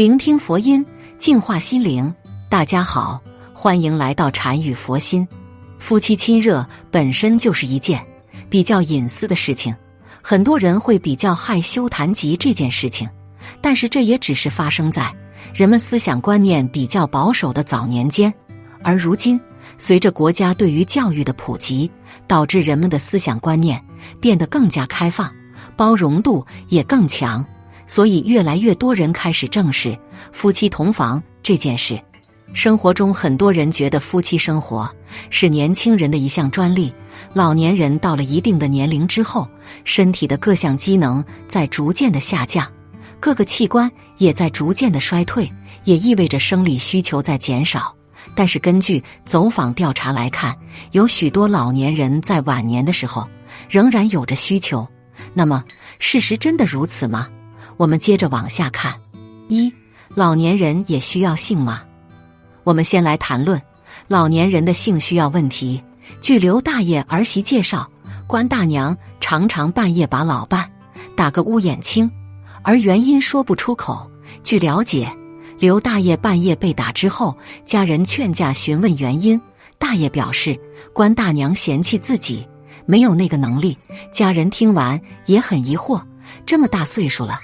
[0.00, 0.82] 聆听佛音，
[1.18, 2.10] 净化心灵。
[2.48, 3.20] 大家好，
[3.52, 5.28] 欢迎来到禅语佛心。
[5.78, 8.02] 夫妻亲热本身就是一件
[8.48, 9.76] 比较隐私的事情，
[10.22, 13.06] 很多人会比较害羞谈及这件事情。
[13.60, 15.14] 但是这也只是发生在
[15.52, 18.32] 人们思想观念比较保守的早年间，
[18.82, 19.38] 而如今
[19.76, 21.90] 随着国家对于教育的普及，
[22.26, 23.78] 导致人们的思想观念
[24.18, 25.30] 变得更加开放，
[25.76, 27.44] 包容度也更强。
[27.90, 29.98] 所以，越来越多人开始正视
[30.30, 32.00] 夫妻同房这件事。
[32.52, 34.88] 生活中，很多人觉得夫妻生活
[35.28, 36.94] 是年轻人的一项专利。
[37.34, 39.48] 老年人到了一定的年龄之后，
[39.82, 42.64] 身体的各项机能在逐渐的下降，
[43.18, 45.52] 各个器官也在逐渐的衰退，
[45.82, 47.92] 也意味着生理需求在减少。
[48.36, 50.56] 但是，根据走访调查来看，
[50.92, 53.28] 有许多老年人在晚年的时候
[53.68, 54.86] 仍然有着需求。
[55.34, 55.64] 那么，
[55.98, 57.28] 事实真的如此吗？
[57.80, 58.94] 我们接着往下看，
[59.48, 59.72] 一
[60.14, 61.82] 老年人也需要性吗？
[62.62, 63.58] 我们先来谈论
[64.06, 65.82] 老年人的性需要问题。
[66.20, 67.90] 据刘大爷儿媳介绍，
[68.26, 70.70] 关大娘常常半夜把老伴
[71.16, 72.10] 打个乌眼青，
[72.60, 74.10] 而原因说不出口。
[74.44, 75.10] 据了解，
[75.58, 79.40] 刘大爷半夜被打之后，家人劝架询问原因，
[79.78, 80.54] 大爷表示
[80.92, 82.46] 关大娘嫌弃自己
[82.84, 83.74] 没有那个能力。
[84.12, 85.98] 家人听完也很疑惑，
[86.44, 87.40] 这么大岁数了。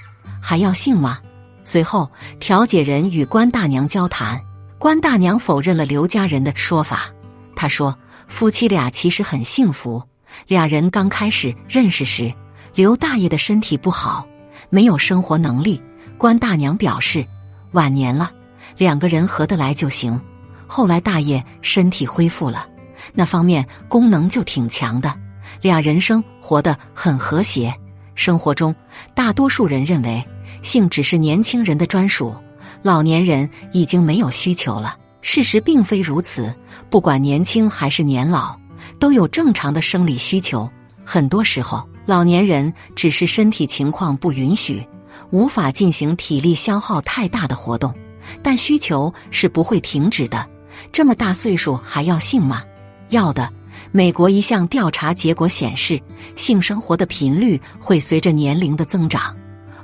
[0.47, 1.19] 还要性吗？
[1.65, 2.09] 随后，
[2.39, 4.41] 调解人与关大娘交谈，
[4.79, 7.09] 关大娘否认了刘家人的说法。
[7.53, 7.93] 她说
[8.29, 10.01] ：“夫妻俩其实很幸福。
[10.47, 12.33] 俩人刚开始认识时，
[12.75, 14.25] 刘大爷的身体不好，
[14.69, 15.81] 没有生活能力。
[16.17, 17.27] 关大娘表示，
[17.73, 18.31] 晚年了，
[18.77, 20.17] 两个人合得来就行。
[20.65, 22.65] 后来大爷身体恢复了，
[23.13, 25.13] 那方面功能就挺强的，
[25.61, 27.75] 俩人生活的很和谐。
[28.15, 28.73] 生活中，
[29.13, 30.25] 大多数人认为。”
[30.61, 32.35] 性只是年轻人的专属，
[32.81, 34.97] 老年人已经没有需求了。
[35.21, 36.55] 事实并非如此，
[36.89, 38.57] 不管年轻还是年老，
[38.99, 40.69] 都有正常的生理需求。
[41.03, 44.85] 很多时候，老年人只是身体情况不允许，
[45.31, 47.93] 无法进行体力消耗太大的活动，
[48.41, 50.47] 但需求是不会停止的。
[50.91, 52.63] 这么大岁数还要性吗？
[53.09, 53.51] 要的。
[53.91, 56.01] 美国一项调查结果显示，
[56.35, 59.35] 性生活的频率会随着年龄的增长。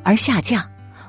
[0.03, 0.63] 而下降，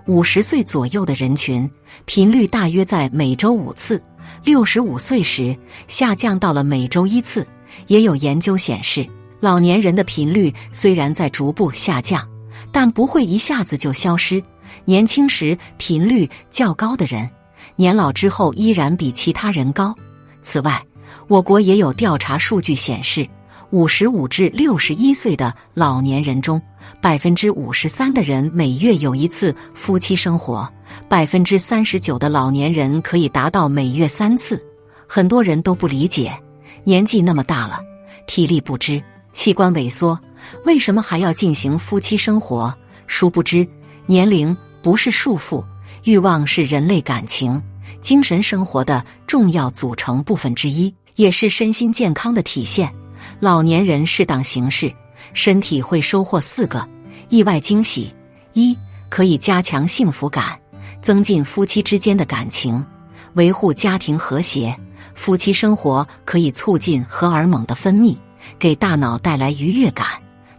[0.07, 1.69] 五十岁左右的人群
[2.05, 3.99] 频率大约在每周五次；
[4.45, 5.57] 六十五岁时
[5.89, 7.47] 下降到了每周一次。
[7.89, 9.05] 也有研究显示，
[9.41, 12.27] 老年人的频率虽然在逐步下降，
[12.71, 14.43] 但不会一下子就消失。
[14.85, 17.29] 年轻时频率较高的人，
[17.75, 19.95] 年老之后依然比其他人高。
[20.43, 20.81] 此外，
[21.27, 23.29] 我国也有调查数据显示。
[23.75, 26.63] 五十五至六十一岁的老年人中，
[27.01, 30.73] 百分之五十三的人每月有一次夫妻生活，
[31.09, 34.65] 百分之三十九的老年人可以达到每月三次。
[35.09, 36.33] 很多人都不理解，
[36.85, 37.81] 年纪那么大了，
[38.29, 39.03] 体力不支，
[39.33, 40.17] 器官萎缩，
[40.65, 42.73] 为什么还要进行夫妻生活？
[43.09, 43.67] 殊不知，
[44.07, 45.65] 年龄不是束缚，
[46.05, 47.61] 欲望是人类感情、
[48.01, 52.89] 精神生活的重要组成部分之一，也是身心健康的体现。
[53.45, 54.91] 老年人适当行事，
[55.35, 56.89] 身体会收获四个
[57.29, 58.11] 意外惊喜：
[58.55, 58.75] 一、
[59.11, 60.59] 可以加强幸福感，
[61.03, 62.83] 增进夫妻之间的感情，
[63.35, 64.75] 维护家庭和谐；
[65.15, 68.17] 夫妻生活可以促进荷尔蒙的分泌，
[68.59, 70.07] 给大脑带来愉悦感；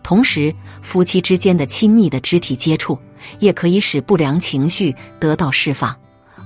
[0.04, 0.54] 同时，
[0.84, 2.96] 夫妻之间的亲密的肢体接触
[3.40, 5.92] 也可以使不良情绪得到释放；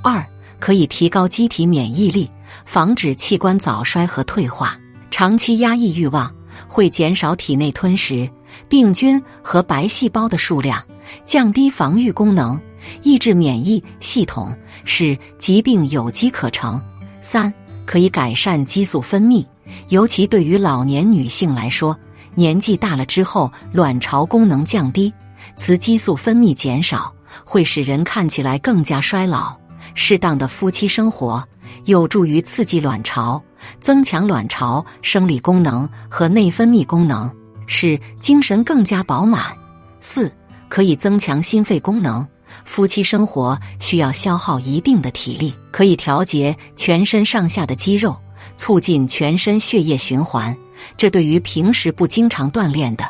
[0.01, 0.25] 二、
[0.57, 2.31] 可以提高机体免疫力，
[2.63, 4.79] 防止器官早衰和退化。
[5.11, 6.33] 长期压抑欲望
[6.67, 8.29] 会减少体内吞食
[8.67, 10.83] 病菌和白细胞的数量，
[11.25, 12.59] 降低防御功能，
[13.03, 14.55] 抑制免疫系统，
[14.85, 16.81] 使疾病有机可乘。
[17.21, 17.53] 三
[17.85, 19.45] 可以改善激素分泌，
[19.89, 21.97] 尤其对于老年女性来说，
[22.35, 25.13] 年纪大了之后，卵巢功能降低，
[25.55, 27.13] 雌激素分泌减少，
[27.43, 29.55] 会使人看起来更加衰老。
[29.95, 31.43] 适当的夫妻生活
[31.85, 33.41] 有助于刺激卵巢。
[33.81, 37.31] 增强卵巢生理功能和内分泌功能，
[37.67, 39.55] 使精神更加饱满。
[39.99, 40.31] 四
[40.67, 42.25] 可以增强心肺功能。
[42.65, 48.17] 夫妻生活需要消耗一定的体力，可以调节全身上下的肌肉，
[48.55, 50.55] 促进全身血液循环。
[50.97, 53.05] 这对于平时不经常锻炼的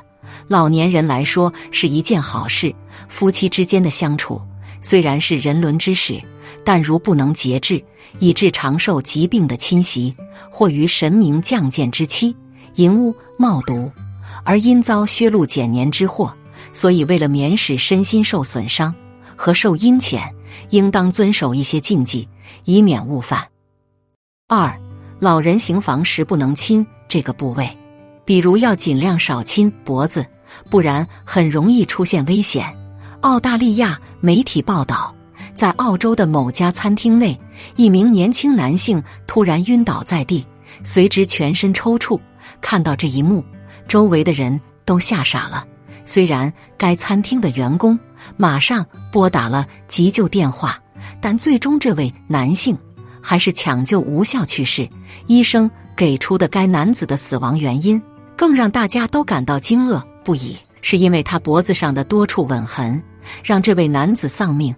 [0.48, 2.74] 老年人来说是一件好事。
[3.08, 4.42] 夫妻之间的相处
[4.82, 6.22] 虽然是人伦之事。
[6.64, 7.84] 但如不能节制，
[8.20, 10.16] 以致长寿疾病的侵袭，
[10.50, 12.36] 或于神明降贱之期、
[12.76, 13.92] 淫污冒毒，
[14.44, 16.34] 而因遭削禄减年之祸，
[16.74, 18.94] 所以为了免使身心受损伤，
[19.36, 20.22] 和受阴谴，
[20.70, 22.28] 应当遵守一些禁忌，
[22.66, 23.48] 以免误犯。
[24.48, 24.76] 二，
[25.20, 27.70] 老人行房时不能亲这个部位，
[28.26, 30.26] 比如要尽量少亲脖子，
[30.70, 32.66] 不然很容易出现危险。
[33.22, 35.14] 澳大利亚媒体报道，
[35.60, 37.38] 在澳洲的某家餐厅内，
[37.76, 40.48] 一名年轻男性突然晕倒在地，
[40.86, 42.18] 随之全身抽搐。
[42.62, 43.44] 看到这一幕，
[43.86, 45.68] 周围的人都吓傻了。
[46.06, 48.00] 虽然该餐厅的员工
[48.38, 50.80] 马上拨打了急救电话，
[51.20, 52.78] 但最终这位男性
[53.22, 54.88] 还是抢救无效去世。
[55.28, 58.02] 医生给出的该男子的死亡原因
[58.38, 63.04] 更让大家都感到惊愕不已，是因为他脖子上的多处吻痕
[63.44, 64.74] 让这位男子丧命。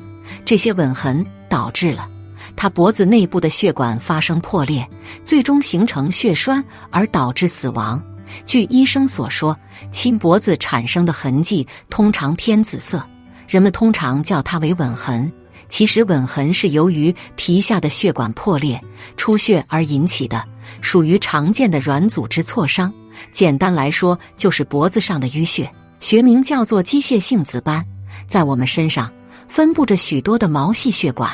[0.46, 2.10] 这些吻痕导致了
[2.56, 4.88] 他脖子内部的血管发生破裂，
[5.24, 8.02] 最终形成血栓而导致死亡。
[8.46, 9.58] 据医生所说，
[9.92, 13.06] 亲脖子产生的痕迹通常偏紫色，
[13.48, 15.32] 人们通常叫它为吻痕。
[15.70, 18.82] 其实，吻痕是由于皮下的血管破裂
[19.16, 20.44] 出血而引起的，
[20.82, 22.94] 属于常见的软组织挫伤。
[23.32, 27.86] 简单来说，就是脖子上的淤血，学名叫做机械性紫斑。
[28.28, 29.12] 在我们身上
[29.52, 31.30] 分布着许多的毛细血管，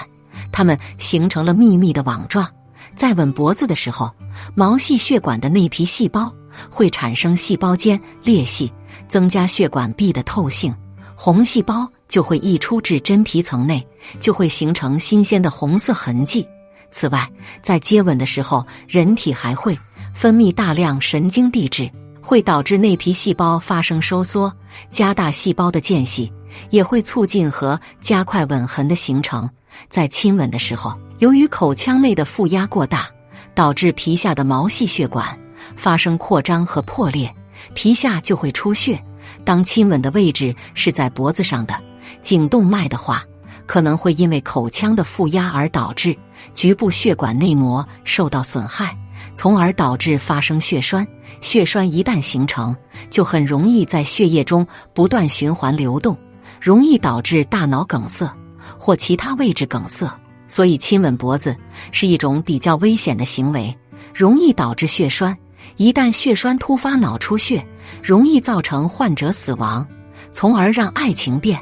[0.52, 2.50] 它们形成了密密的网状。
[2.96, 4.12] 在吻脖子的时候，
[4.56, 6.34] 毛细血管的内皮细胞。
[6.72, 8.74] 会产生细胞间裂隙，
[9.08, 10.74] 增加血管壁的透性，
[11.16, 13.88] 红细胞就会溢出至真皮层内，
[14.20, 16.48] 就会形成新鲜的红色痕迹。
[16.90, 17.30] 此外，
[17.62, 19.78] 在接吻的时候，人体还会
[20.16, 21.88] 分泌大量神经递质，
[22.20, 24.52] 会导致内皮细胞发生收缩，
[24.90, 26.34] 加大细胞的间隙，
[26.70, 29.50] 也会促进和加快吻痕的形成。
[29.90, 33.08] 在亲吻的时候，由于口腔内的负压过大，
[33.54, 35.38] 导致皮下的毛细血管。
[35.76, 37.34] 发生扩张和破裂，
[37.74, 39.04] 皮下就会出血。
[39.44, 41.76] 当亲吻的位置是在脖子上的
[42.22, 43.24] 颈动脉的话，
[43.66, 46.18] 可能会因为口腔的负压而导致
[46.56, 48.98] 局部血管内膜受到损害，
[49.36, 51.06] 从而导致发生血栓。
[51.42, 52.76] 血栓一旦形成，
[53.12, 56.18] 就很容易在血液中不断循环流动，
[56.62, 58.32] 容易导致大脑梗塞
[58.78, 60.08] 或其他位置梗塞。
[60.48, 61.56] 所以，亲吻脖子
[61.92, 63.76] 是一种比较危险的行为，
[64.14, 65.38] 容易导致血栓。
[65.76, 67.66] 一旦血栓突发脑出血，
[68.02, 69.86] 容易造成患者死亡，
[70.32, 71.60] 从而让爱情变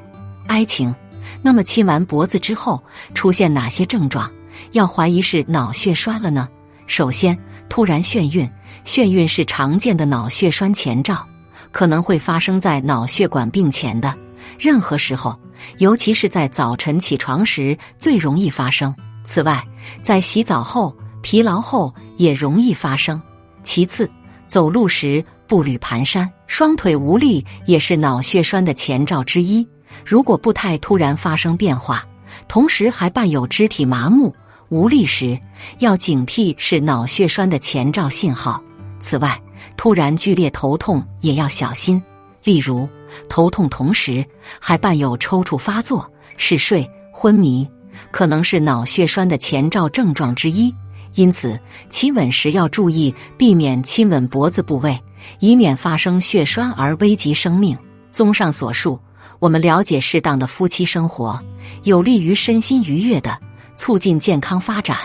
[0.47, 0.93] 哀情。
[1.41, 2.81] 那么亲完脖子之后
[3.15, 4.31] 出现哪些症状？
[4.71, 6.47] 要怀疑是脑血栓了呢？
[6.85, 7.37] 首先，
[7.67, 8.49] 突然眩晕，
[8.85, 11.25] 眩晕是常见的脑血栓前兆，
[11.71, 14.13] 可能会发生在脑血管病前的
[14.57, 15.37] 任何时候，
[15.77, 18.93] 尤其是在早晨起床时最容易发生。
[19.23, 19.63] 此外，
[20.03, 23.21] 在洗澡后、疲劳后也容易发生。
[23.63, 24.09] 其次，
[24.47, 29.67] 走路时步履蹒跚、双腿无力也是脑血栓的前兆之一。
[30.05, 32.05] 如果步态突然发生变化，
[32.47, 34.35] 同时还伴有肢体麻木、
[34.69, 35.39] 无力时，
[35.79, 38.61] 要警惕是脑血栓的前兆信号。
[38.99, 39.39] 此外，
[39.77, 42.01] 突然剧烈头痛也要小心，
[42.45, 42.87] 例如
[43.27, 44.25] 头痛同时
[44.59, 47.67] 还伴有抽搐发作、嗜睡、昏迷，
[48.11, 50.73] 可能是脑血栓的前兆症状之一。
[51.15, 51.59] 因此，
[51.89, 54.99] 亲吻时要注意避免亲吻脖子部位，
[55.39, 57.77] 以免发生血栓而危及生命。
[58.11, 58.99] 综上所述，
[59.39, 61.41] 我们了解适当的夫妻生活
[61.83, 63.39] 有利于身心愉悦的
[63.75, 64.97] 促进健康发展，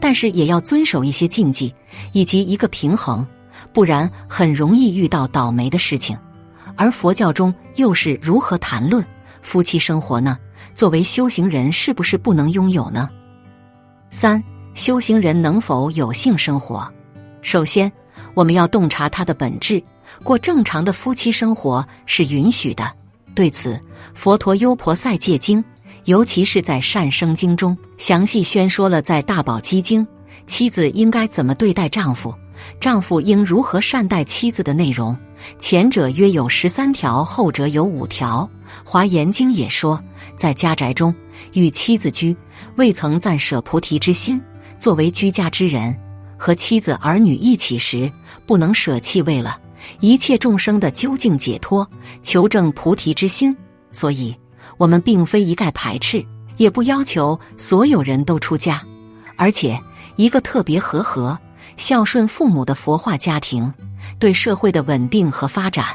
[0.00, 1.72] 但是也要遵守一些禁忌
[2.12, 3.26] 以及一个平衡，
[3.72, 6.18] 不然很容易遇到倒霉的事情。
[6.80, 9.04] 而佛教中又是如何谈论
[9.42, 10.38] 夫妻生活呢？
[10.74, 13.10] 作为修行人，是不是不能拥有呢？
[14.08, 14.42] 三。
[14.72, 16.90] 修行人能否有性生活？
[17.42, 17.92] 首先，
[18.32, 19.82] 我们要洞察它的本质。
[20.22, 22.90] 过正常的夫妻生活是允许的。
[23.34, 23.78] 对此，
[24.14, 25.62] 佛陀《优婆塞戒经》，
[26.06, 30.06] 尤其是在《善生经》中，详细宣说了在《大宝积经》
[30.46, 32.34] 妻子应该怎么对待丈夫，
[32.78, 35.16] 丈夫应如何善待妻子的内容。
[35.58, 38.48] 前者约有十三条，后者有五条。
[38.84, 40.02] 《华严经》也说，
[40.36, 41.14] 在家宅中
[41.54, 42.36] 与妻子居，
[42.76, 44.40] 未曾暂舍菩提之心。
[44.78, 45.98] 作为居家之人，
[46.36, 48.10] 和妻子儿女一起时，
[48.46, 49.58] 不能舍弃为了
[50.00, 51.88] 一切众生的究竟解脱、
[52.22, 53.56] 求证菩提之心。
[53.92, 54.36] 所以，
[54.76, 56.24] 我们并非一概排斥，
[56.58, 58.80] 也不要求所有人都出家。
[59.36, 59.78] 而且，
[60.16, 61.38] 一个特别和合、
[61.80, 63.72] 孝顺父母的佛化家庭，
[64.18, 65.86] 对社会的稳定和发展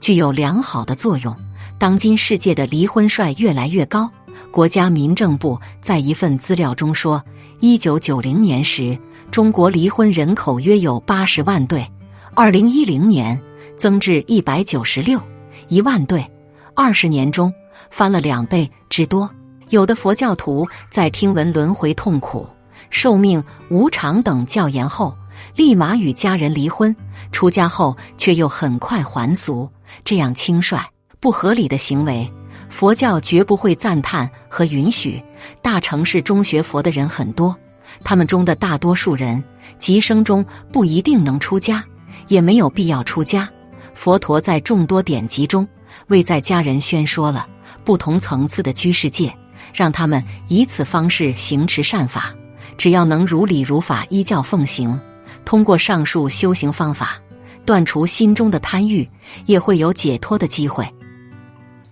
[0.00, 1.36] 具有良好的作用。
[1.78, 4.10] 当今世界的离婚率越来越高，
[4.50, 7.22] 国家民政部在一份资料中说。
[7.60, 8.98] 一九九零年时，
[9.30, 11.86] 中国离婚人口约有八十万对，
[12.34, 13.38] 二零一零年
[13.76, 15.20] 增至一百九十六
[15.68, 16.26] 一万对，
[16.74, 17.52] 二十年中
[17.90, 19.30] 翻了两倍之多。
[19.68, 22.46] 有的佛教徒在听闻轮回痛苦、
[22.88, 25.14] 寿命无常等教言后，
[25.54, 26.94] 立马与家人离婚，
[27.32, 29.70] 出家后却又很快还俗，
[30.04, 30.78] 这样轻率
[31.20, 32.30] 不合理的行为，
[32.68, 35.22] 佛教绝不会赞叹和允许。
[35.62, 37.56] 大城市中学佛的人很多，
[38.02, 39.42] 他们中的大多数人，
[39.78, 41.84] 即生中不一定能出家，
[42.28, 43.48] 也没有必要出家。
[43.94, 45.66] 佛陀在众多典籍中，
[46.08, 47.46] 为在家人宣说了
[47.84, 49.34] 不同层次的居士界，
[49.72, 52.34] 让他们以此方式行持善法。
[52.76, 54.98] 只要能如理如法依教奉行，
[55.44, 57.16] 通过上述修行方法，
[57.64, 59.08] 断除心中的贪欲，
[59.46, 60.86] 也会有解脱的机会。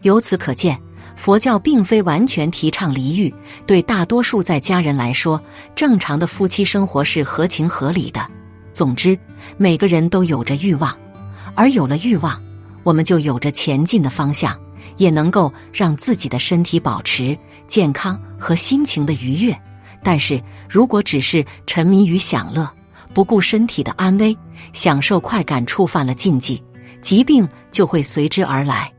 [0.03, 0.79] 由此可见，
[1.17, 3.33] 佛教并非完全提倡离欲，
[3.67, 5.41] 对大多数在家人来说，
[5.75, 8.21] 正常的夫妻生活是合情合理的。
[8.73, 9.19] 总之，
[9.57, 10.97] 每个人都有着欲望。
[11.55, 12.43] 而有了欲望，
[12.83, 14.59] 我们就有着前进的方向，
[14.97, 19.57] 也能够让自己的身体保持健康和心情的愉悦。
[20.03, 22.69] 但是如果只是沉迷于享乐，
[23.15, 24.37] 不顾身体的安危，
[24.73, 26.63] 享受快感，触犯了禁忌，
[27.01, 28.93] 疾病就会随之而来。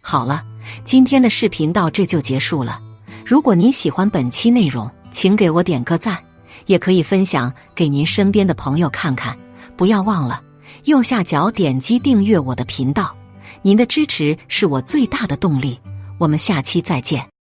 [0.00, 0.42] 好了，
[0.84, 2.80] 今天的视频到这就结束了。
[3.24, 6.18] 如果您喜欢本期内容，请给我点个赞，
[6.66, 9.36] 也可以分享给您身边的朋友看看。
[9.76, 10.42] 不要忘了。
[10.84, 13.14] 右下角点击订阅我的频道，
[13.62, 15.78] 您的支持是我最大的动力。
[16.18, 17.32] 我们下期再见。